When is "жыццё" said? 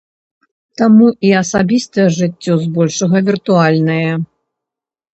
2.17-2.59